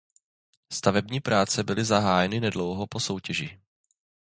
[0.73, 3.59] Stavební práce byly zahájeny nedlouho po soutěži.